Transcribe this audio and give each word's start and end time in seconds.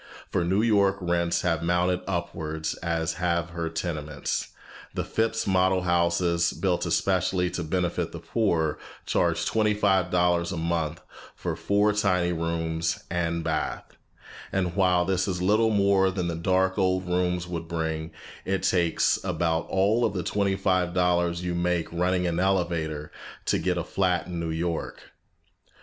For 0.31 0.43
New 0.43 0.63
York 0.63 0.97
rents 0.99 1.43
have 1.43 1.61
mounted 1.61 2.01
upwards 2.07 2.73
as 2.77 3.13
have 3.21 3.51
her 3.51 3.69
tenements. 3.69 4.47
The 4.95 5.03
Phipps 5.03 5.45
model 5.45 5.83
houses, 5.83 6.53
built 6.53 6.87
especially 6.87 7.51
to 7.51 7.63
benefit 7.63 8.11
the 8.11 8.17
poor, 8.17 8.79
charge 9.05 9.45
twenty 9.45 9.75
five 9.75 10.09
dollars 10.09 10.51
a 10.51 10.57
month 10.57 11.01
for 11.35 11.55
four 11.55 11.93
tiny 11.93 12.33
rooms 12.33 13.03
and 13.11 13.43
bath; 13.43 13.95
and 14.51 14.75
while 14.75 15.05
this 15.05 15.27
is 15.27 15.39
a 15.39 15.45
little 15.45 15.69
more 15.69 16.09
than 16.09 16.27
the 16.27 16.35
dark 16.35 16.79
old 16.79 17.05
time 17.05 17.13
rooms 17.13 17.47
would 17.47 17.67
bring, 17.67 18.09
it 18.43 18.63
takes 18.63 19.23
about 19.23 19.67
all 19.69 20.03
of 20.03 20.13
the 20.15 20.23
twenty 20.23 20.55
five 20.55 20.95
dollars 20.95 21.43
you 21.43 21.53
make 21.53 21.93
running 21.93 22.25
an 22.25 22.39
elevator, 22.39 23.11
to 23.45 23.59
get 23.59 23.77
a 23.77 23.83
flat 23.83 24.25
in 24.25 24.39
New 24.39 24.49
York. 24.49 25.11